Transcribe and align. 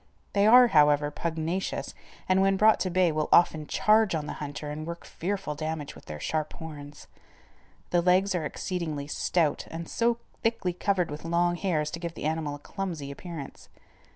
They 0.33 0.47
are, 0.47 0.69
however, 0.69 1.11
pugnacious, 1.11 1.93
and, 2.27 2.41
when 2.41 2.57
brought 2.57 2.79
to 2.79 2.89
bay, 2.89 3.11
will 3.11 3.29
often 3.31 3.67
charge 3.67 4.15
on 4.15 4.25
the 4.25 4.33
hunter 4.41 4.71
and 4.71 4.87
work 4.87 5.05
fearful 5.05 5.53
damage 5.53 5.93
with 5.93 6.05
their 6.05 6.19
sharp 6.19 6.53
horns. 6.53 7.05
The 7.91 8.01
legs 8.01 8.33
are 8.33 8.43
exceedingly 8.43 9.05
stout 9.05 9.67
and 9.69 9.87
so 9.87 10.17
thickly 10.41 10.73
covered 10.73 11.11
with 11.11 11.23
long 11.23 11.55
hair 11.55 11.81
as 11.81 11.91
to 11.91 11.99
give 11.99 12.15
the 12.15 12.25
animal 12.25 12.55
a 12.55 12.57
clumsy 12.57 13.11
appearance. 13.11 13.69